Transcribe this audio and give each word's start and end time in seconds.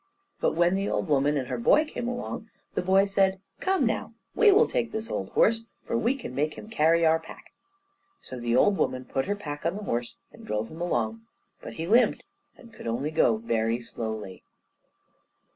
But 0.39 0.53
when 0.55 0.73
the 0.73 0.89
old 0.89 1.07
woman 1.07 1.37
and 1.37 1.47
her 1.47 1.59
boy 1.59 1.85
came 1.85 2.07
along, 2.07 2.49
the 2.73 2.81
boy 2.81 3.05
said, 3.05 3.39
"Come 3.59 3.85
now, 3.85 4.15
we 4.33 4.51
will 4.51 4.67
take 4.67 4.91
this 4.91 5.11
old 5.11 5.29
horse, 5.33 5.61
for 5.83 5.95
we 5.95 6.15
can 6.15 6.33
make 6.33 6.55
him 6.55 6.71
carry 6.71 7.05
our 7.05 7.19
pack." 7.19 7.53
So 8.19 8.39
the 8.39 8.55
old 8.55 8.77
woman 8.77 9.05
put 9.05 9.27
her 9.27 9.35
pack 9.35 9.63
on 9.63 9.75
the 9.75 9.83
horse, 9.83 10.15
and 10.31 10.43
drove 10.43 10.71
him 10.71 10.81
along, 10.81 11.27
but 11.61 11.73
he 11.75 11.85
limped 11.85 12.23
and 12.57 12.73
could 12.73 12.87
only 12.87 13.11
go 13.11 13.37
very 13.37 13.79
slowly. 13.79 14.41